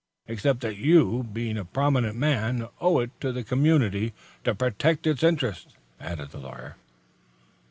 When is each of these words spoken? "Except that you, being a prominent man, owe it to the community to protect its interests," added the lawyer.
"Except 0.27 0.61
that 0.61 0.77
you, 0.77 1.29
being 1.31 1.59
a 1.59 1.63
prominent 1.63 2.15
man, 2.17 2.67
owe 2.79 3.01
it 3.01 3.11
to 3.21 3.31
the 3.31 3.43
community 3.43 4.13
to 4.43 4.55
protect 4.55 5.05
its 5.05 5.21
interests," 5.21 5.75
added 5.99 6.31
the 6.31 6.39
lawyer. 6.39 6.75